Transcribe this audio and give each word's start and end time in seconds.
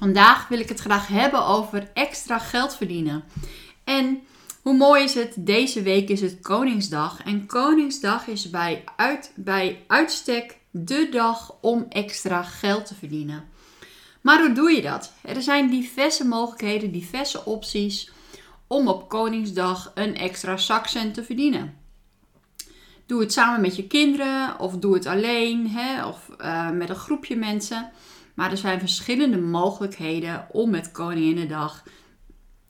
Vandaag 0.00 0.48
wil 0.48 0.58
ik 0.58 0.68
het 0.68 0.80
graag 0.80 1.06
hebben 1.08 1.46
over 1.46 1.90
extra 1.94 2.38
geld 2.38 2.76
verdienen. 2.76 3.24
En 3.84 4.20
hoe 4.62 4.76
mooi 4.76 5.02
is 5.02 5.14
het? 5.14 5.34
Deze 5.38 5.82
week 5.82 6.08
is 6.08 6.20
het 6.20 6.40
Koningsdag. 6.40 7.22
En 7.22 7.46
Koningsdag 7.46 8.26
is 8.26 8.50
bij, 8.50 8.84
uit, 8.96 9.32
bij 9.36 9.84
uitstek 9.86 10.58
de 10.70 11.08
dag 11.10 11.54
om 11.60 11.86
extra 11.88 12.42
geld 12.42 12.86
te 12.86 12.94
verdienen. 12.94 13.44
Maar 14.20 14.40
hoe 14.40 14.52
doe 14.52 14.70
je 14.70 14.82
dat? 14.82 15.12
Er 15.22 15.42
zijn 15.42 15.70
diverse 15.70 16.26
mogelijkheden, 16.26 16.92
diverse 16.92 17.44
opties 17.44 18.10
om 18.66 18.88
op 18.88 19.08
Koningsdag 19.08 19.92
een 19.94 20.16
extra 20.16 20.56
zakcent 20.56 21.14
te 21.14 21.24
verdienen. 21.24 21.74
Doe 23.06 23.20
het 23.20 23.32
samen 23.32 23.60
met 23.60 23.76
je 23.76 23.86
kinderen 23.86 24.58
of 24.58 24.76
doe 24.76 24.94
het 24.94 25.06
alleen 25.06 25.68
hè, 25.68 26.06
of 26.06 26.28
uh, 26.40 26.70
met 26.70 26.88
een 26.88 26.96
groepje 26.96 27.36
mensen. 27.36 27.90
Maar 28.40 28.50
er 28.50 28.56
zijn 28.56 28.78
verschillende 28.78 29.38
mogelijkheden 29.38 30.46
om 30.50 30.70
met 30.70 30.92
Koninginnedag 30.92 31.82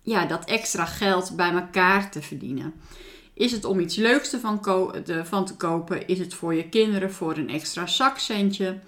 ja, 0.03 0.27
dat 0.27 0.45
extra 0.45 0.85
geld 0.85 1.37
bij 1.37 1.51
elkaar 1.51 2.11
te 2.11 2.23
verdienen. 2.23 2.75
Is 3.35 3.53
het 3.53 3.65
om 3.65 3.81
iets 3.81 3.97
leuks 3.97 4.33
ervan 4.33 4.61
de, 5.05 5.25
van 5.25 5.45
te 5.45 5.57
kopen? 5.57 6.07
Is 6.07 6.19
het 6.19 6.35
voor 6.35 6.55
je 6.55 6.69
kinderen 6.69 7.13
voor 7.13 7.37
een 7.37 7.49
extra 7.49 7.87
zakcentje? 7.87 8.79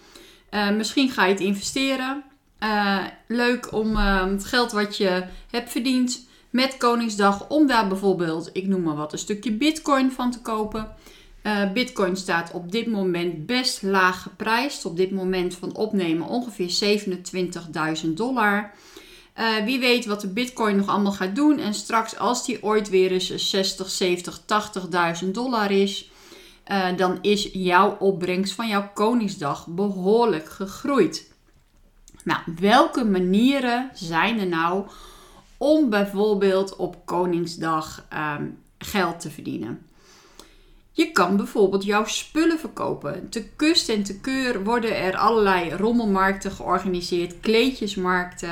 Uh, 0.51 0.71
misschien 0.71 1.11
ga 1.11 1.25
je 1.25 1.33
het 1.33 1.43
investeren. 1.43 2.25
Uh, 2.61 3.05
leuk 3.29 3.73
om 3.73 3.91
uh, 3.91 4.25
het 4.27 4.45
geld 4.45 4.73
wat 4.73 4.97
je 4.97 5.25
hebt 5.51 5.71
verdiend 5.71 6.27
met 6.51 6.77
Koningsdag, 6.77 7.49
om 7.49 7.67
daar 7.67 7.89
bijvoorbeeld, 7.89 8.51
ik 8.53 8.67
noem 8.67 8.83
maar 8.83 8.97
wat, 8.97 9.13
een 9.13 9.19
stukje 9.19 9.53
bitcoin 9.53 10.13
van 10.13 10.31
te 10.31 10.41
kopen. 10.41 10.95
Uh, 11.43 11.73
Bitcoin 11.73 12.17
staat 12.17 12.53
op 12.53 12.73
dit 12.73 12.87
moment 12.87 13.47
best 13.47 13.83
laag 13.83 14.23
geprijsd. 14.23 14.85
Op 14.85 14.97
dit 14.97 15.11
moment 15.11 15.55
van 15.55 15.77
opnemen 15.77 16.27
ongeveer 16.27 16.99
27.000 18.05 18.09
dollar. 18.09 18.73
Uh, 19.39 19.65
wie 19.65 19.81
weet 19.81 20.07
wat 20.07 20.21
de 20.21 20.29
Bitcoin 20.29 20.77
nog 20.77 20.89
allemaal 20.89 21.13
gaat 21.13 21.35
doen. 21.35 21.59
En 21.59 21.75
straks, 21.75 22.19
als 22.19 22.47
die 22.47 22.63
ooit 22.63 22.89
weer 22.89 23.13
eens 23.13 23.35
60, 23.51 23.91
70, 23.91 24.41
80.000 25.25 25.31
dollar 25.31 25.71
is, 25.71 26.11
uh, 26.71 26.97
dan 26.97 27.19
is 27.21 27.49
jouw 27.53 27.97
opbrengst 27.99 28.55
van 28.55 28.69
jouw 28.69 28.91
Koningsdag 28.95 29.67
behoorlijk 29.67 30.49
gegroeid. 30.49 31.31
Nou, 32.25 32.41
welke 32.61 33.05
manieren 33.05 33.91
zijn 33.95 34.41
er 34.41 34.47
nou 34.47 34.87
om 35.57 35.91
bijvoorbeeld 35.91 36.77
op 36.77 37.07
Koningsdag 37.07 38.07
um, 38.39 38.59
geld 38.79 39.21
te 39.21 39.31
verdienen? 39.31 39.87
Je 40.93 41.13
kan 41.13 41.37
bijvoorbeeld 41.37 41.85
jouw 41.85 42.05
spullen 42.05 42.59
verkopen. 42.59 43.29
Te 43.29 43.49
kust 43.49 43.89
en 43.89 44.03
te 44.03 44.21
keur 44.21 44.65
worden 44.65 44.97
er 44.97 45.17
allerlei 45.17 45.71
rommelmarkten 45.71 46.51
georganiseerd, 46.51 47.41
kleedjesmarkten. 47.41 48.51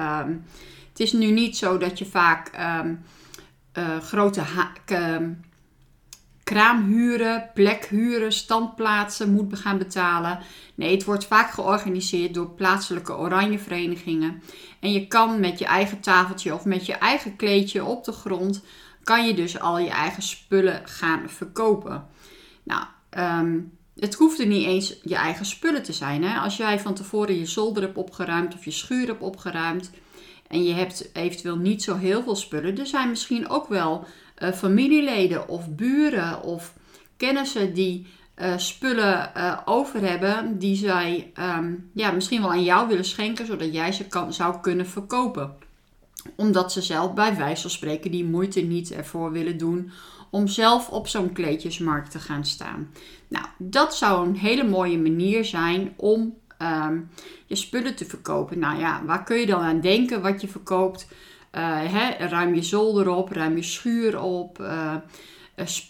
Um, 0.00 0.44
het 0.88 1.00
is 1.00 1.12
nu 1.12 1.30
niet 1.30 1.56
zo 1.56 1.78
dat 1.78 1.98
je 1.98 2.06
vaak 2.06 2.50
um, 2.84 3.04
uh, 3.78 3.98
grote 3.98 4.42
um, 4.92 5.40
kraamhuren, 6.48 7.50
plekhuren, 7.54 8.32
standplaatsen 8.32 9.32
moet 9.32 9.58
gaan 9.58 9.78
betalen. 9.78 10.38
Nee, 10.74 10.94
het 10.94 11.04
wordt 11.04 11.26
vaak 11.26 11.50
georganiseerd 11.50 12.34
door 12.34 12.50
plaatselijke 12.50 13.16
oranjeverenigingen. 13.16 14.42
En 14.80 14.92
je 14.92 15.06
kan 15.06 15.40
met 15.40 15.58
je 15.58 15.64
eigen 15.64 16.00
tafeltje 16.00 16.54
of 16.54 16.64
met 16.64 16.86
je 16.86 16.94
eigen 16.94 17.36
kleedje 17.36 17.84
op 17.84 18.04
de 18.04 18.12
grond 18.12 18.62
kan 19.08 19.26
je 19.26 19.34
dus 19.34 19.60
al 19.60 19.78
je 19.78 19.90
eigen 19.90 20.22
spullen 20.22 20.80
gaan 20.84 21.28
verkopen. 21.28 22.06
Nou, 22.62 22.84
um, 23.18 23.78
het 23.98 24.14
hoeft 24.14 24.38
er 24.38 24.46
niet 24.46 24.66
eens 24.66 24.98
je 25.02 25.14
eigen 25.14 25.46
spullen 25.46 25.82
te 25.82 25.92
zijn. 25.92 26.24
Hè? 26.24 26.38
Als 26.38 26.56
jij 26.56 26.80
van 26.80 26.94
tevoren 26.94 27.38
je 27.38 27.46
zolder 27.46 27.82
hebt 27.82 27.96
opgeruimd 27.96 28.54
of 28.54 28.64
je 28.64 28.70
schuur 28.70 29.06
hebt 29.06 29.22
opgeruimd 29.22 29.90
en 30.48 30.64
je 30.64 30.72
hebt 30.74 31.10
eventueel 31.12 31.56
niet 31.56 31.82
zo 31.82 31.96
heel 31.96 32.22
veel 32.22 32.36
spullen, 32.36 32.78
er 32.78 32.86
zijn 32.86 33.08
misschien 33.08 33.48
ook 33.48 33.68
wel 33.68 34.04
uh, 34.38 34.52
familieleden 34.52 35.48
of 35.48 35.74
buren 35.74 36.42
of 36.42 36.74
kennissen 37.16 37.74
die 37.74 38.06
uh, 38.36 38.56
spullen 38.56 39.30
uh, 39.36 39.58
over 39.64 40.00
hebben 40.00 40.58
die 40.58 40.76
zij 40.76 41.32
um, 41.38 41.90
ja, 41.94 42.10
misschien 42.10 42.40
wel 42.40 42.50
aan 42.50 42.64
jou 42.64 42.88
willen 42.88 43.04
schenken, 43.04 43.46
zodat 43.46 43.72
jij 43.72 43.92
ze 43.92 44.06
kan, 44.06 44.32
zou 44.32 44.60
kunnen 44.60 44.86
verkopen 44.86 45.66
omdat 46.36 46.72
ze 46.72 46.82
zelf 46.82 47.14
bij 47.14 47.36
wijze 47.36 47.62
van 47.62 47.70
spreken 47.70 48.10
die 48.10 48.24
moeite 48.24 48.60
niet 48.60 48.92
ervoor 48.92 49.32
willen 49.32 49.58
doen 49.58 49.90
om 50.30 50.46
zelf 50.46 50.88
op 50.88 51.08
zo'n 51.08 51.32
kleedjesmarkt 51.32 52.10
te 52.10 52.18
gaan 52.18 52.44
staan. 52.44 52.92
Nou, 53.28 53.46
dat 53.58 53.96
zou 53.96 54.28
een 54.28 54.36
hele 54.36 54.64
mooie 54.64 54.98
manier 54.98 55.44
zijn 55.44 55.92
om 55.96 56.34
um, 56.62 57.10
je 57.46 57.56
spullen 57.56 57.94
te 57.94 58.04
verkopen. 58.04 58.58
Nou 58.58 58.78
ja, 58.78 59.02
waar 59.04 59.24
kun 59.24 59.36
je 59.36 59.46
dan 59.46 59.60
aan 59.60 59.80
denken 59.80 60.22
wat 60.22 60.40
je 60.40 60.48
verkoopt? 60.48 61.08
Hè, 61.50 62.26
ruim 62.26 62.54
je 62.54 62.62
zolder 62.62 63.08
op, 63.08 63.32
ruim 63.32 63.56
je 63.56 63.62
schuur 63.62 64.20
op. 64.20 64.60
Uh, 64.60 64.94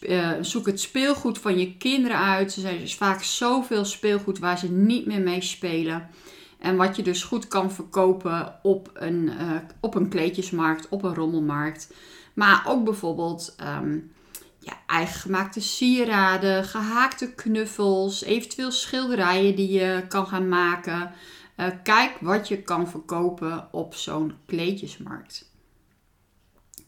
uh, 0.00 0.30
zoek 0.40 0.66
het 0.66 0.80
speelgoed 0.80 1.38
van 1.38 1.58
je 1.58 1.76
kinderen 1.76 2.18
uit. 2.18 2.54
Er 2.54 2.60
zijn 2.60 2.78
dus 2.78 2.94
vaak 2.94 3.22
zoveel 3.22 3.84
speelgoed 3.84 4.38
waar 4.38 4.58
ze 4.58 4.70
niet 4.70 5.06
meer 5.06 5.20
mee 5.20 5.42
spelen. 5.42 6.08
En 6.58 6.76
wat 6.76 6.96
je 6.96 7.02
dus 7.02 7.22
goed 7.22 7.48
kan 7.48 7.72
verkopen 7.72 8.58
op 8.62 8.90
een, 8.94 9.30
uh, 9.40 9.56
op 9.80 9.94
een 9.94 10.08
kleedjesmarkt, 10.08 10.88
op 10.88 11.02
een 11.02 11.14
rommelmarkt. 11.14 11.94
Maar 12.34 12.64
ook 12.66 12.84
bijvoorbeeld 12.84 13.56
um, 13.80 14.12
ja, 14.58 14.72
eigen 14.86 15.20
gemaakte 15.20 15.60
sieraden, 15.60 16.64
gehaakte 16.64 17.34
knuffels, 17.34 18.22
eventueel 18.22 18.70
schilderijen 18.70 19.56
die 19.56 19.72
je 19.72 20.04
kan 20.08 20.26
gaan 20.26 20.48
maken. 20.48 21.12
Uh, 21.56 21.66
kijk 21.82 22.16
wat 22.20 22.48
je 22.48 22.62
kan 22.62 22.88
verkopen 22.88 23.68
op 23.72 23.94
zo'n 23.94 24.34
kleedjesmarkt. 24.46 25.47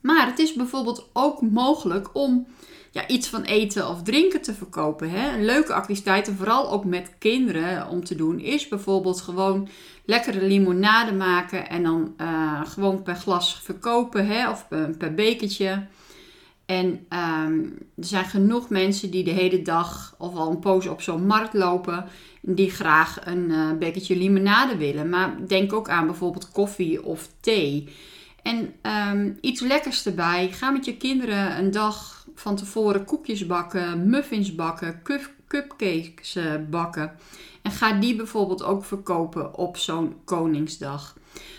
Maar 0.01 0.27
het 0.27 0.39
is 0.39 0.53
bijvoorbeeld 0.53 1.09
ook 1.13 1.43
mogelijk 1.43 2.09
om 2.13 2.47
ja, 2.91 3.09
iets 3.09 3.29
van 3.29 3.43
eten 3.43 3.89
of 3.89 4.03
drinken 4.03 4.43
te 4.43 4.55
verkopen. 4.55 5.11
Hè? 5.11 5.33
Een 5.35 5.45
leuke 5.45 5.73
activiteit, 5.73 6.29
en 6.29 6.37
vooral 6.37 6.71
ook 6.71 6.85
met 6.85 7.15
kinderen 7.19 7.89
om 7.89 8.05
te 8.05 8.15
doen, 8.15 8.39
is 8.41 8.69
bijvoorbeeld 8.69 9.21
gewoon 9.21 9.69
lekkere 10.05 10.47
limonade 10.47 11.13
maken 11.13 11.69
en 11.69 11.83
dan 11.83 12.15
uh, 12.21 12.61
gewoon 12.65 13.03
per 13.03 13.15
glas 13.15 13.61
verkopen 13.63 14.27
hè? 14.27 14.51
of 14.51 14.69
per, 14.69 14.97
per 14.97 15.15
bekertje. 15.15 15.87
En 16.67 17.07
um, 17.47 17.79
er 17.97 18.05
zijn 18.05 18.25
genoeg 18.25 18.69
mensen 18.69 19.11
die 19.11 19.25
de 19.25 19.31
hele 19.31 19.63
dag 19.63 20.15
of 20.19 20.35
al 20.35 20.51
een 20.51 20.59
poos 20.59 20.87
op 20.87 21.03
zo'n 21.03 21.27
markt 21.27 21.55
lopen. 21.55 22.05
Die 22.41 22.71
graag 22.71 23.19
een 23.25 23.51
uh, 23.51 23.73
bekertje 23.79 24.17
limonade 24.17 24.77
willen. 24.77 25.09
Maar 25.09 25.37
denk 25.47 25.73
ook 25.73 25.89
aan 25.89 26.07
bijvoorbeeld 26.07 26.51
koffie 26.53 27.05
of 27.05 27.29
thee. 27.41 27.89
En 28.43 28.75
um, 29.13 29.39
iets 29.41 29.61
lekkers 29.61 30.07
erbij. 30.07 30.53
Ga 30.53 30.71
met 30.71 30.85
je 30.85 30.97
kinderen 30.97 31.59
een 31.59 31.71
dag 31.71 32.27
van 32.35 32.57
tevoren 32.57 33.05
koekjes 33.05 33.47
bakken, 33.47 34.11
muffins 34.11 34.55
bakken, 34.55 35.03
cupcakes 35.47 36.37
eh, 36.37 36.55
bakken. 36.71 37.13
En 37.63 37.71
ga 37.71 37.93
die 37.93 38.17
bijvoorbeeld 38.17 38.63
ook 38.63 38.85
verkopen 38.85 39.57
op 39.57 39.77
zo'n 39.77 40.15
Koningsdag. 40.25 41.17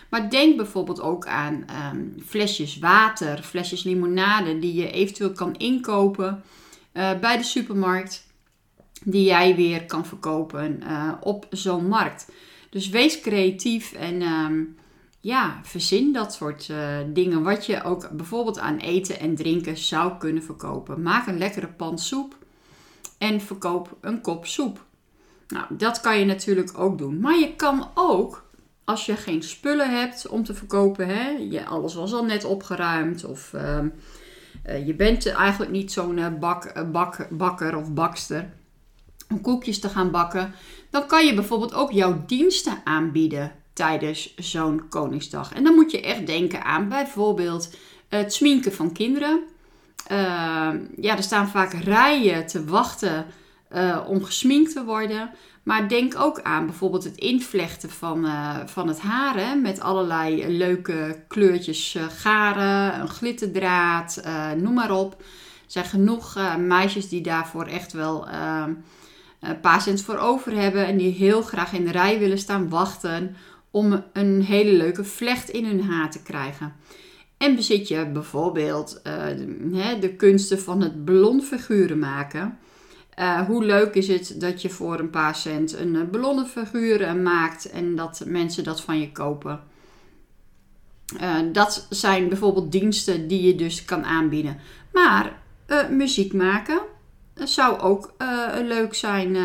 Maar 0.09 0.29
denk 0.29 0.57
bijvoorbeeld 0.57 1.01
ook 1.01 1.25
aan 1.25 1.65
um, 1.93 2.15
flesjes 2.25 2.79
water, 2.79 3.43
flesjes 3.43 3.83
limonade 3.83 4.59
die 4.59 4.73
je 4.73 4.91
eventueel 4.91 5.31
kan 5.31 5.55
inkopen 5.55 6.43
uh, 6.93 7.19
bij 7.19 7.37
de 7.37 7.43
supermarkt. 7.43 8.29
Die 9.03 9.23
jij 9.23 9.55
weer 9.55 9.85
kan 9.85 10.05
verkopen 10.05 10.79
uh, 10.83 11.11
op 11.19 11.47
zo'n 11.49 11.87
markt. 11.87 12.31
Dus 12.69 12.89
wees 12.89 13.21
creatief 13.21 13.93
en 13.93 14.21
um, 14.21 14.77
ja, 15.21 15.59
verzin 15.63 16.13
dat 16.13 16.33
soort 16.33 16.67
uh, 16.67 16.97
dingen. 17.07 17.43
Wat 17.43 17.65
je 17.65 17.83
ook 17.83 18.09
bijvoorbeeld 18.09 18.59
aan 18.59 18.77
eten 18.77 19.19
en 19.19 19.35
drinken 19.35 19.77
zou 19.77 20.17
kunnen 20.17 20.43
verkopen. 20.43 21.01
Maak 21.01 21.27
een 21.27 21.37
lekkere 21.37 21.67
pan 21.67 21.99
soep 21.99 22.37
en 23.17 23.41
verkoop 23.41 23.97
een 24.01 24.21
kop 24.21 24.45
soep. 24.45 24.85
Nou, 25.47 25.65
dat 25.69 25.99
kan 25.99 26.19
je 26.19 26.25
natuurlijk 26.25 26.79
ook 26.79 26.97
doen. 26.97 27.19
Maar 27.19 27.39
je 27.39 27.55
kan 27.55 27.89
ook, 27.93 28.45
als 28.83 29.05
je 29.05 29.15
geen 29.15 29.43
spullen 29.43 29.99
hebt 29.99 30.27
om 30.27 30.43
te 30.43 30.53
verkopen, 30.53 31.07
hè, 31.07 31.29
je, 31.29 31.65
alles 31.65 31.93
was 31.93 32.13
al 32.13 32.25
net 32.25 32.43
opgeruimd 32.43 33.25
of 33.25 33.53
uh, 33.53 33.79
uh, 34.67 34.87
je 34.87 34.93
bent 34.95 35.27
eigenlijk 35.27 35.71
niet 35.71 35.91
zo'n 35.91 36.17
uh, 36.17 36.27
bak, 36.39 36.91
bak, 36.91 37.27
bakker 37.29 37.77
of 37.77 37.93
bakster 37.93 38.53
om 39.29 39.41
koekjes 39.41 39.79
te 39.79 39.89
gaan 39.89 40.11
bakken, 40.11 40.53
dan 40.89 41.07
kan 41.07 41.25
je 41.25 41.33
bijvoorbeeld 41.33 41.73
ook 41.73 41.91
jouw 41.91 42.23
diensten 42.25 42.81
aanbieden 42.83 43.51
tijdens 43.73 44.35
zo'n 44.35 44.87
Koningsdag. 44.89 45.53
En 45.53 45.63
dan 45.63 45.75
moet 45.75 45.91
je 45.91 46.01
echt 46.01 46.27
denken 46.27 46.63
aan 46.63 46.89
bijvoorbeeld 46.89 47.75
het 48.07 48.33
sminken 48.33 48.73
van 48.73 48.93
kinderen. 48.93 49.39
Ehm, 50.07 50.79
ja, 50.95 51.17
er 51.17 51.23
staan 51.23 51.49
vaak 51.49 51.73
rijen 51.73 52.47
te 52.47 52.65
wachten 52.65 53.25
uh, 53.75 53.99
om 54.07 54.23
gesminkt 54.23 54.73
te 54.73 54.83
worden. 54.83 55.29
Maar 55.63 55.87
denk 55.87 56.19
ook 56.19 56.41
aan 56.41 56.65
bijvoorbeeld 56.65 57.03
het 57.03 57.17
invlechten 57.17 57.89
van, 57.89 58.25
uh, 58.25 58.57
van 58.65 58.87
het 58.87 58.99
haar. 58.99 59.57
Met 59.57 59.79
allerlei 59.79 60.57
leuke 60.57 61.23
kleurtjes 61.27 61.95
uh, 61.95 62.03
garen, 62.03 63.01
een 63.01 63.09
glitterdraad, 63.09 64.23
noem 64.57 64.73
maar 64.73 64.91
op. 64.91 65.13
Er 65.13 65.77
zijn 65.77 65.85
genoeg 65.85 66.37
meisjes 66.57 67.09
die 67.09 67.21
daarvoor 67.21 67.65
echt 67.65 67.93
wel 67.93 68.27
een 69.39 69.59
paar 69.61 69.81
cent 69.81 70.01
voor 70.01 70.17
over 70.17 70.55
hebben. 70.55 70.85
En 70.85 70.97
die 70.97 71.13
heel 71.13 71.41
graag 71.41 71.73
in 71.73 71.85
de 71.85 71.91
rij 71.91 72.19
willen 72.19 72.37
staan 72.37 72.69
wachten 72.69 73.35
om 73.71 74.03
een 74.13 74.41
hele 74.41 74.71
leuke 74.71 75.03
vlecht 75.03 75.49
in 75.49 75.65
hun 75.65 75.83
haar 75.83 76.11
te 76.11 76.21
krijgen. 76.21 76.73
En 77.37 77.55
bezit 77.55 77.87
je 77.87 78.07
bijvoorbeeld 78.07 79.01
de, 79.03 79.97
de 79.99 80.15
kunsten 80.15 80.59
van 80.59 80.81
het 80.81 81.05
figuren 81.43 81.99
maken 81.99 82.57
uh, 83.19 83.41
hoe 83.41 83.65
leuk 83.65 83.95
is 83.95 84.07
het 84.07 84.35
dat 84.39 84.61
je 84.61 84.69
voor 84.69 84.99
een 84.99 85.09
paar 85.09 85.35
cent 85.35 85.73
een 85.73 86.09
ballonnenfiguur 86.11 87.01
uh, 87.01 87.13
maakt 87.13 87.69
en 87.69 87.95
dat 87.95 88.23
mensen 88.25 88.63
dat 88.63 88.81
van 88.81 88.99
je 88.99 89.11
kopen. 89.11 89.59
dat 91.51 91.87
zijn 91.89 92.29
bijvoorbeeld 92.29 92.71
diensten 92.71 93.27
die 93.27 93.41
je 93.41 93.55
dus 93.55 93.85
kan 93.85 94.03
aanbieden. 94.03 94.57
Maar 94.93 95.39
muziek 95.89 96.33
maken 96.33 96.79
zou 97.33 97.79
ook 97.79 98.13
leuk 98.63 98.93
zijn 98.93 99.35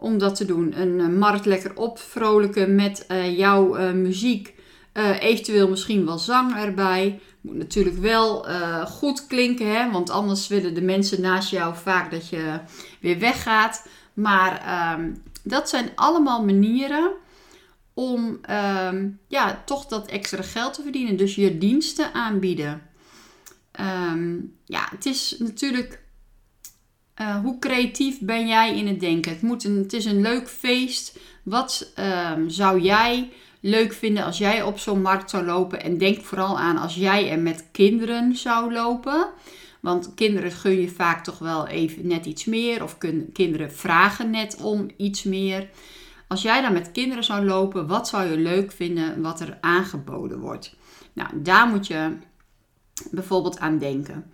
om 0.00 0.18
dat 0.18 0.36
te 0.36 0.44
doen. 0.44 0.80
Een 0.80 1.18
markt 1.18 1.46
lekker 1.46 1.76
opvrolijken 1.76 2.74
met 2.74 3.06
jouw 3.36 3.92
muziek. 3.92 4.54
eventueel 5.20 5.68
misschien 5.68 6.06
wel 6.06 6.18
zang 6.18 6.56
erbij. 6.56 7.20
Moet 7.40 7.56
natuurlijk 7.56 7.96
wel 7.96 8.48
uh, 8.48 8.86
goed 8.86 9.26
klinken, 9.26 9.66
hè? 9.66 9.90
want 9.90 10.10
anders 10.10 10.48
willen 10.48 10.74
de 10.74 10.82
mensen 10.82 11.20
naast 11.20 11.50
jou 11.50 11.74
vaak 11.76 12.10
dat 12.10 12.28
je 12.28 12.60
weer 13.00 13.18
weggaat. 13.18 13.86
Maar 14.14 14.62
um, 14.98 15.22
dat 15.42 15.68
zijn 15.68 15.90
allemaal 15.94 16.44
manieren 16.44 17.10
om 17.94 18.40
um, 18.90 19.18
ja, 19.26 19.62
toch 19.64 19.86
dat 19.86 20.06
extra 20.06 20.42
geld 20.42 20.74
te 20.74 20.82
verdienen. 20.82 21.16
Dus 21.16 21.34
je 21.34 21.58
diensten 21.58 22.14
aanbieden. 22.14 22.82
Um, 23.80 24.56
ja, 24.64 24.88
het 24.90 25.06
is 25.06 25.36
natuurlijk. 25.38 25.99
Uh, 27.20 27.40
hoe 27.40 27.58
creatief 27.58 28.20
ben 28.20 28.48
jij 28.48 28.76
in 28.76 28.86
het 28.86 29.00
denken? 29.00 29.32
Het, 29.32 29.42
moet 29.42 29.64
een, 29.64 29.76
het 29.76 29.92
is 29.92 30.04
een 30.04 30.20
leuk 30.20 30.48
feest. 30.48 31.18
Wat 31.42 31.92
zou 32.46 32.80
jij 32.80 33.30
leuk 33.60 33.92
vinden 33.92 34.24
als 34.24 34.38
jij 34.38 34.62
op 34.62 34.78
zo'n 34.78 35.02
markt 35.02 35.30
zou 35.30 35.44
lopen. 35.44 35.82
En 35.82 35.98
denk 35.98 36.22
vooral 36.22 36.58
aan 36.58 36.76
als 36.76 36.94
jij 36.94 37.30
er 37.30 37.38
met 37.38 37.64
kinderen 37.72 38.36
zou 38.36 38.72
lopen. 38.72 39.28
Want 39.80 40.14
kinderen 40.14 40.52
gun 40.52 40.80
je 40.80 40.88
vaak 40.88 41.24
toch 41.24 41.38
wel 41.38 41.66
even 41.66 42.06
net 42.06 42.26
iets 42.26 42.44
meer. 42.44 42.82
Of 42.82 42.98
kinderen 43.32 43.72
vragen 43.72 44.30
net 44.30 44.56
om 44.62 44.90
iets 44.96 45.22
meer. 45.22 45.68
Als 46.28 46.42
jij 46.42 46.60
dan 46.60 46.72
met 46.72 46.92
kinderen 46.92 47.24
zou 47.24 47.44
lopen, 47.44 47.86
wat 47.86 48.08
zou 48.08 48.30
je 48.30 48.36
leuk 48.36 48.72
vinden 48.72 49.22
wat 49.22 49.40
er 49.40 49.58
aangeboden 49.60 50.40
wordt? 50.40 50.76
Nou, 51.12 51.28
daar 51.34 51.68
moet 51.68 51.86
je 51.86 52.16
bijvoorbeeld 53.10 53.58
aan 53.58 53.78
denken. 53.78 54.30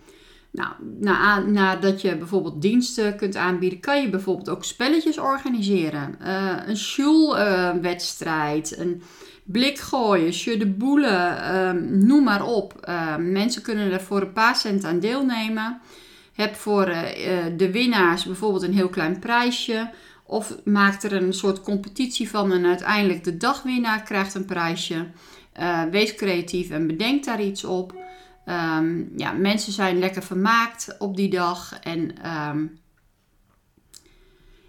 Nou, 0.56 0.72
na, 1.00 1.38
nadat 1.38 2.00
je 2.00 2.16
bijvoorbeeld 2.16 2.62
diensten 2.62 3.16
kunt 3.16 3.36
aanbieden, 3.36 3.80
kan 3.80 4.02
je 4.02 4.10
bijvoorbeeld 4.10 4.48
ook 4.48 4.64
spelletjes 4.64 5.18
organiseren. 5.18 6.18
Uh, 6.22 6.52
een 6.66 6.76
schoolwedstrijd, 6.76 8.72
uh, 8.72 8.78
een 8.78 9.02
blik 9.44 9.78
gooien, 9.78 10.58
de 10.58 10.66
boelen, 10.66 11.42
ehm, 11.42 12.06
noem 12.06 12.24
maar 12.24 12.44
op. 12.44 12.78
Ehm, 12.80 13.32
mensen 13.32 13.62
kunnen 13.62 13.92
er 13.92 14.00
voor 14.00 14.20
een 14.20 14.32
paar 14.32 14.56
cent 14.56 14.84
aan 14.84 15.00
deelnemen. 15.00 15.80
Heb 16.32 16.54
voor 16.54 16.88
uh, 16.88 17.04
de 17.56 17.70
winnaars 17.70 18.24
bijvoorbeeld 18.24 18.62
een 18.62 18.74
heel 18.74 18.88
klein 18.88 19.18
prijsje. 19.18 19.90
Of 20.26 20.56
maak 20.64 21.02
er 21.02 21.12
een 21.12 21.32
soort 21.32 21.60
competitie 21.60 22.30
van 22.30 22.52
en 22.52 22.66
uiteindelijk 22.66 23.24
de 23.24 23.36
dagwinnaar 23.36 24.02
krijgt 24.02 24.34
een 24.34 24.44
prijsje. 24.44 25.06
wees 25.90 26.14
creatief 26.14 26.70
en 26.70 26.86
bedenk 26.86 27.24
daar 27.24 27.42
iets 27.42 27.64
op. 27.64 28.05
Um, 28.48 29.12
ja, 29.16 29.32
mensen 29.32 29.72
zijn 29.72 29.98
lekker 29.98 30.22
vermaakt 30.22 30.96
op 30.98 31.16
die 31.16 31.30
dag 31.30 31.78
en 31.78 32.30
um, 32.30 32.78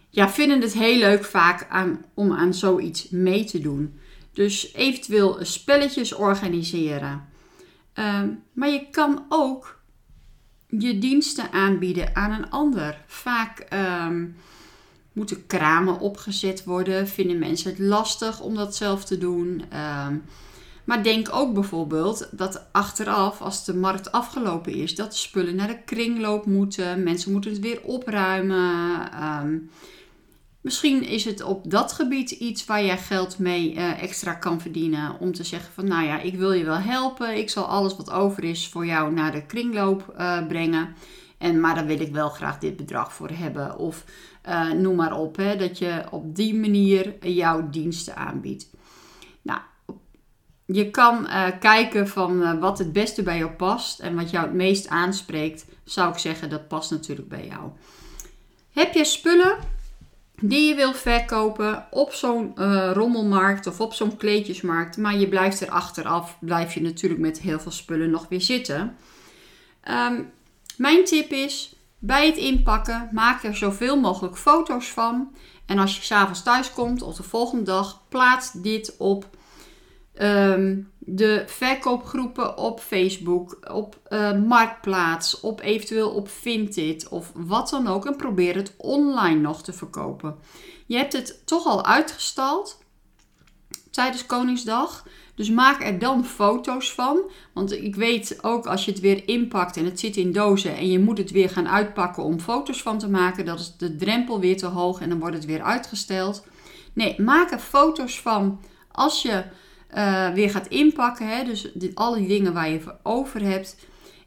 ja, 0.10 0.30
vinden 0.30 0.62
het 0.62 0.74
heel 0.74 0.98
leuk 0.98 1.24
vaak 1.24 1.68
aan, 1.70 2.06
om 2.14 2.34
aan 2.34 2.54
zoiets 2.54 3.10
mee 3.10 3.44
te 3.44 3.60
doen. 3.60 4.00
Dus 4.34 4.74
eventueel 4.74 5.38
spelletjes 5.42 6.14
organiseren. 6.14 7.28
Um, 7.94 8.44
maar 8.54 8.70
je 8.70 8.90
kan 8.92 9.26
ook 9.30 9.82
je 10.70 10.98
diensten 10.98 11.52
aanbieden 11.52 12.16
aan 12.16 12.32
een 12.32 12.50
ander. 12.50 13.04
Vaak 13.08 13.68
moeten 15.14 15.46
kramen 15.46 16.00
opgezet 16.00 16.64
worden. 16.64 17.08
Vinden 17.08 17.40
mensen 17.40 17.70
het 17.70 17.80
lastig 17.80 18.42
om 18.42 18.56
dat 18.56 18.76
zelf 18.76 19.06
te 19.06 19.18
doen? 19.18 19.64
Maar 20.88 21.04
denk 21.04 21.28
ook 21.32 21.54
bijvoorbeeld 21.54 22.30
dat 22.32 22.66
achteraf, 22.72 23.42
als 23.42 23.66
de 23.66 23.76
markt 23.76 24.12
afgelopen 24.12 24.74
is, 24.74 24.96
dat 24.96 25.16
spullen 25.16 25.56
naar 25.56 25.68
de 25.68 25.84
kringloop 25.84 26.46
moeten. 26.46 27.04
Mensen 27.04 27.32
moeten 27.32 27.52
het 27.52 27.60
weer 27.60 27.82
opruimen. 27.84 29.12
Ehm, 29.12 29.58
misschien 30.62 31.04
is 31.04 31.26
het 31.26 31.44
op 31.44 31.72
dat 31.72 31.92
gebied 31.92 32.32
iets 32.32 32.66
waar 32.66 32.84
jij 32.84 32.98
geld 32.98 33.40
mee 33.40 33.74
uh, 33.74 34.02
extra 34.02 34.34
kan 34.34 34.62
verdienen. 34.62 35.20
Om 35.20 35.32
te 35.32 35.44
zeggen 35.44 35.74
van 35.74 35.88
nou 35.88 36.06
ja, 36.06 36.20
ik 36.20 36.36
wil 36.36 36.52
je 36.52 36.64
wel 36.64 36.80
helpen. 36.80 37.38
Ik 37.38 37.50
zal 37.50 37.66
alles 37.66 37.96
wat 37.96 38.12
over 38.12 38.44
is 38.44 38.68
voor 38.68 38.86
jou 38.86 39.14
naar 39.14 39.32
de 39.32 39.46
kringloop 39.46 40.16
uh, 40.20 40.48
brengen. 40.48 40.96
En, 41.38 41.60
maar 41.60 41.76
daar 41.76 41.86
wil 41.86 42.00
ik 42.00 42.14
wel 42.14 42.30
graag 42.30 42.60
dit 42.60 42.76
bedrag 42.76 43.14
voor 43.14 43.30
hebben. 43.30 43.78
Of 43.78 44.04
uh, 44.48 44.72
noem 44.72 44.96
maar 44.96 45.18
op, 45.18 45.36
hè, 45.36 45.56
dat 45.56 45.78
je 45.78 46.04
op 46.12 46.36
die 46.36 46.56
manier 46.56 47.28
jouw 47.28 47.70
diensten 47.70 48.16
aanbiedt. 48.16 48.70
Nou, 49.42 49.60
je 50.68 50.90
kan 50.90 51.26
uh, 51.26 51.48
kijken 51.60 52.08
van 52.08 52.42
uh, 52.42 52.60
wat 52.60 52.78
het 52.78 52.94
beste 52.94 53.24
bij 53.24 53.38
jou 53.38 53.52
past 53.52 54.00
en 54.00 54.16
wat 54.16 54.30
jou 54.30 54.46
het 54.46 54.56
meest 54.56 54.88
aanspreekt, 54.88 55.66
zou 55.84 56.12
ik 56.12 56.18
zeggen 56.18 56.50
dat 56.50 56.68
past 56.68 56.92
natuurlijk 56.92 57.30
bij 57.30 57.48
jou. 57.48 57.70
Heb 58.72 58.94
je 58.94 59.06
spullen 59.06 59.58
die 60.42 60.68
je 60.68 60.76
wil 60.76 60.94
verkopen 60.94 61.88
op 61.92 62.14
zo'n 62.14 62.52
uh, 62.56 62.92
rommelmarkt 62.94 63.68
of 63.68 63.82
op 63.82 63.94
zo'n 63.94 64.18
kleedjesmarkt, 64.18 64.98
maar 64.98 65.18
je 65.18 65.28
blijft 65.28 65.62
er 65.62 65.70
achteraf, 65.70 66.38
blijf 66.40 66.74
je 66.74 66.82
natuurlijk 66.82 67.22
met 67.22 67.40
heel 67.40 67.60
veel 67.60 67.72
spullen 67.72 68.10
nog 68.10 68.28
weer 68.28 68.42
zitten. 68.42 68.96
Um, 69.90 70.32
mijn 70.78 71.06
tip 71.06 71.32
is, 71.32 71.76
bij 72.00 72.26
het 72.26 72.38
inpakken, 72.38 73.10
maak 73.12 73.44
er 73.44 73.56
zoveel 73.56 74.00
mogelijk 74.00 74.38
foto's 74.38 74.88
van. 74.88 75.36
En 75.66 75.80
als 75.80 75.96
je 75.96 76.04
s'avonds 76.04 76.44
thuis 76.44 76.74
komt 76.74 77.02
of 77.02 77.16
de 77.16 77.24
volgende 77.24 77.64
dag, 77.64 78.02
plaats 78.10 78.52
dit 78.52 78.96
op 78.98 79.28
Ehm, 80.18 80.82
de 81.00 81.44
verkoopgroepen 81.46 82.58
op 82.58 82.80
Facebook, 82.80 83.58
op 83.72 84.00
uh, 84.10 84.34
Marktplaats, 84.34 85.40
op 85.40 85.62
eventueel 85.62 86.10
op 86.10 86.30
Vinted 86.30 87.08
of 87.08 87.32
wat 87.36 87.70
dan 87.70 87.88
ook. 87.88 88.06
En 88.06 88.16
probeer 88.16 88.56
het 88.56 88.74
online 88.78 89.40
nog 89.40 89.64
te 89.64 89.74
verkopen. 89.74 90.36
Je 90.86 90.98
hebt 90.98 91.14
het 91.14 91.42
toch 91.46 91.66
al 91.66 91.86
uitgestald 91.86 92.78
tijdens 93.92 94.26
Koningsdag. 94.26 95.06
Dus 95.36 95.50
maak 95.50 95.84
er 95.84 96.00
dan 96.00 96.26
foto's 96.26 96.94
van. 96.94 97.22
Want 97.54 97.72
ik 97.72 97.96
weet 97.96 98.40
ook 98.42 98.66
als 98.66 98.86
je 98.86 98.92
het 98.92 99.00
weer 99.00 99.28
inpakt 99.28 99.78
en 99.78 99.86
het 99.86 100.00
zit 100.00 100.18
in 100.18 100.32
dozen 100.32 100.76
en 100.76 100.90
je 100.90 101.00
moet 101.00 101.18
het 101.18 101.32
weer 101.32 101.50
gaan 101.50 101.70
uitpakken 101.70 102.24
om 102.24 102.40
foto's 102.40 102.82
van 102.82 102.98
te 102.98 103.10
maken, 103.10 103.46
dat 103.46 103.60
is 103.60 103.74
de 103.78 103.96
drempel 103.96 104.40
weer 104.40 104.58
te 104.58 104.66
hoog 104.66 105.02
en 105.02 105.10
dan 105.10 105.20
wordt 105.20 105.36
het 105.36 105.46
weer 105.46 105.62
uitgesteld. 105.62 106.46
Nee, 106.94 107.22
maak 107.22 107.52
er 107.52 107.60
foto's 107.60 108.22
van 108.22 108.60
als 108.92 109.22
je 109.22 109.44
uh, 109.98 110.30
weer 110.30 110.50
gaat 110.50 110.68
inpakken. 110.68 111.28
Hè? 111.28 111.44
Dus 111.44 111.72
dit, 111.74 111.96
alle 111.96 112.18
die 112.18 112.28
dingen 112.28 112.54
waar 112.54 112.70
je 112.70 112.82
voor 112.82 112.98
over 113.04 113.42
hebt. 113.42 113.78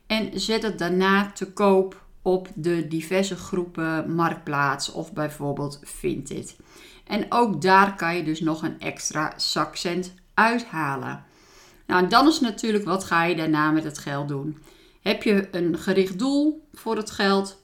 En 0.06 0.40
zet 0.40 0.62
het 0.62 0.78
daarna 0.78 1.30
te 1.32 1.52
koop 1.52 2.02
op 2.22 2.48
de 2.54 2.88
diverse 2.88 3.36
groepen 3.36 4.14
Marktplaats 4.14 4.92
of 4.92 5.12
bijvoorbeeld 5.12 5.80
Vinted. 5.82 6.56
En 7.06 7.26
ook 7.28 7.62
daar 7.62 7.96
kan 7.96 8.16
je 8.16 8.22
dus 8.24 8.40
nog 8.40 8.62
een 8.62 8.80
extra 8.80 9.32
zakcent 9.36 10.14
uithalen. 10.34 11.24
Nou, 11.86 12.06
dan 12.06 12.28
is 12.28 12.40
natuurlijk 12.40 12.84
wat 12.84 13.04
ga 13.04 13.24
je 13.24 13.36
daarna 13.36 13.70
met 13.70 13.84
het 13.84 13.98
geld 13.98 14.28
doen. 14.28 14.58
Heb 15.02 15.22
je 15.22 15.48
een 15.50 15.78
gericht 15.78 16.18
doel 16.18 16.68
voor 16.72 16.96
het 16.96 17.10
geld? 17.10 17.62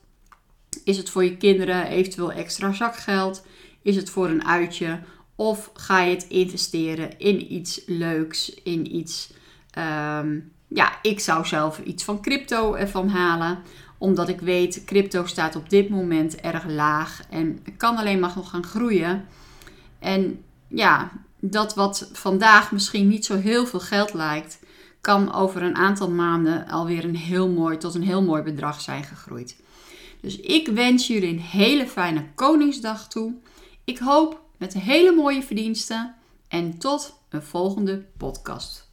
Is 0.84 0.96
het 0.96 1.10
voor 1.10 1.24
je 1.24 1.36
kinderen 1.36 1.86
eventueel 1.86 2.32
extra 2.32 2.72
zakgeld? 2.72 3.46
Is 3.82 3.96
het 3.96 4.10
voor 4.10 4.28
een 4.28 4.46
uitje? 4.46 5.00
Of 5.36 5.70
ga 5.74 6.00
je 6.00 6.14
het 6.14 6.26
investeren 6.28 7.18
in 7.18 7.52
iets 7.52 7.82
leuks, 7.86 8.54
in 8.54 8.96
iets. 8.96 9.32
Ehm, 9.70 10.38
ja, 10.68 10.98
ik 11.02 11.20
zou 11.20 11.46
zelf 11.46 11.78
iets 11.78 12.04
van 12.04 12.22
crypto 12.22 12.74
ervan 12.74 13.08
halen. 13.08 13.58
Omdat 13.98 14.28
ik 14.28 14.40
weet, 14.40 14.84
crypto 14.84 15.26
staat 15.26 15.56
op 15.56 15.70
dit 15.70 15.88
moment 15.88 16.40
erg 16.40 16.64
laag 16.68 17.22
en 17.30 17.64
kan 17.76 17.96
alleen 17.96 18.20
maar 18.20 18.32
nog 18.36 18.50
gaan 18.50 18.64
groeien. 18.64 19.24
En 19.98 20.44
ja, 20.68 21.10
dat 21.40 21.74
wat 21.74 22.10
vandaag 22.12 22.72
misschien 22.72 23.08
niet 23.08 23.24
zo 23.24 23.36
heel 23.36 23.66
veel 23.66 23.80
geld 23.80 24.14
lijkt, 24.14 24.58
kan 25.00 25.34
over 25.34 25.62
een 25.62 25.76
aantal 25.76 26.10
maanden 26.10 26.68
alweer 26.68 27.04
een 27.04 27.16
heel 27.16 27.48
mooi, 27.48 27.76
tot 27.76 27.94
een 27.94 28.02
heel 28.02 28.22
mooi 28.22 28.42
bedrag 28.42 28.80
zijn 28.80 29.04
gegroeid. 29.04 29.56
Dus 30.20 30.40
ik 30.40 30.68
wens 30.68 31.06
jullie 31.06 31.28
een 31.28 31.40
hele 31.40 31.86
fijne 31.86 32.24
Koningsdag 32.34 33.08
toe. 33.08 33.34
Ik 33.84 33.98
hoop 33.98 34.45
met 34.56 34.74
hele 34.74 35.12
mooie 35.12 35.42
verdiensten 35.42 36.14
en 36.48 36.78
tot 36.78 37.18
een 37.28 37.42
volgende 37.42 38.06
podcast. 38.16 38.90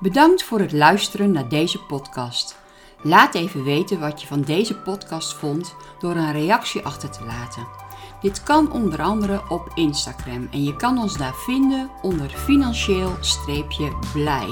Bedankt 0.00 0.42
voor 0.42 0.60
het 0.60 0.72
luisteren 0.72 1.30
naar 1.30 1.48
deze 1.48 1.78
podcast. 1.78 2.60
Laat 3.02 3.34
even 3.34 3.64
weten 3.64 4.00
wat 4.00 4.20
je 4.20 4.26
van 4.26 4.42
deze 4.42 4.78
podcast 4.78 5.34
vond 5.34 5.74
door 6.00 6.16
een 6.16 6.32
reactie 6.32 6.82
achter 6.82 7.10
te 7.10 7.24
laten. 7.24 7.66
Dit 8.20 8.42
kan 8.42 8.72
onder 8.72 9.02
andere 9.02 9.42
op 9.48 9.72
Instagram 9.74 10.48
en 10.52 10.64
je 10.64 10.76
kan 10.76 10.98
ons 10.98 11.16
daar 11.16 11.34
vinden 11.34 11.90
onder 12.02 12.28
financieel-blij. 12.28 14.48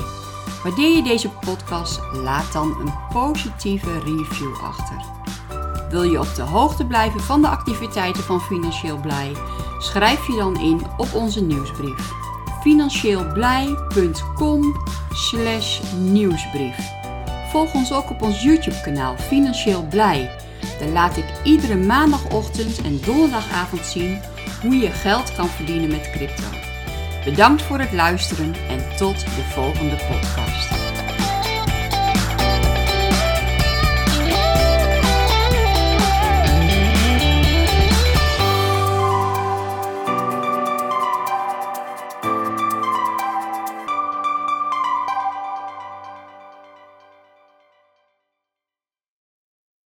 Waardeer 0.62 0.96
je 0.96 1.02
deze 1.02 1.28
podcast, 1.28 2.00
laat 2.12 2.52
dan 2.52 2.80
een 2.80 2.92
positieve 3.12 3.98
review 3.98 4.54
achter. 4.62 5.19
Wil 5.90 6.02
je 6.02 6.20
op 6.20 6.34
de 6.34 6.42
hoogte 6.42 6.86
blijven 6.86 7.20
van 7.20 7.42
de 7.42 7.48
activiteiten 7.48 8.22
van 8.22 8.40
Financieel 8.40 8.96
Blij? 8.96 9.32
Schrijf 9.78 10.26
je 10.26 10.36
dan 10.36 10.60
in 10.60 10.80
op 10.96 11.14
onze 11.14 11.42
nieuwsbrief. 11.42 12.12
financieelblij.com 12.60 14.76
nieuwsbrief. 15.98 16.76
Volg 17.50 17.74
ons 17.74 17.92
ook 17.92 18.10
op 18.10 18.22
ons 18.22 18.42
YouTube 18.42 18.80
kanaal 18.80 19.16
Financieel 19.16 19.86
Blij. 19.86 20.30
Daar 20.78 20.88
laat 20.88 21.16
ik 21.16 21.26
iedere 21.44 21.76
maandagochtend 21.76 22.82
en 22.82 23.00
donderdagavond 23.04 23.86
zien 23.86 24.20
hoe 24.62 24.76
je 24.76 24.90
geld 24.90 25.34
kan 25.34 25.48
verdienen 25.48 25.90
met 25.90 26.10
crypto. 26.10 26.48
Bedankt 27.24 27.62
voor 27.62 27.78
het 27.78 27.92
luisteren 27.92 28.54
en 28.68 28.96
tot 28.96 29.20
de 29.20 29.42
volgende 29.54 29.96
podcast. 29.96 30.79